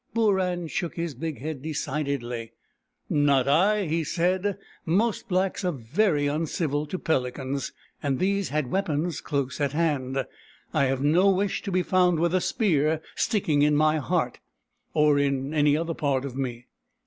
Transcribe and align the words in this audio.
"Booran 0.15 0.67
shook 0.67 0.95
his 0.95 1.13
big 1.13 1.39
head 1.41 1.61
decidedly." 1.61 2.53
Not 3.27 3.47
I," 3.47 3.85
he 3.85 4.03
said." 4.03 4.57
Most 4.83 5.27
blacks 5.29 5.63
are 5.63 5.71
very 5.71 6.25
uncivil 6.25 6.87
to 6.87 6.97
pelicans, 6.97 7.71
and 8.01 8.17
these 8.17 8.49
had 8.49 8.71
weapons 8.71 9.21
close 9.21 9.61
at 9.61 9.73
hand. 9.73 10.25
I 10.73 10.85
have 10.85 11.03
no 11.03 11.29
wish 11.29 11.61
to 11.61 11.71
be 11.71 11.83
found 11.83 12.19
with 12.19 12.33
a 12.33 12.41
spear 12.41 12.99
sticking 13.13 13.61
in 13.61 13.75
my 13.75 13.97
heart, 13.97 14.39
or 14.95 15.19
in 15.19 15.53
any 15.53 15.77
other 15.77 15.93
part 15.93 16.25
of 16.25 16.35
me." 16.35 16.65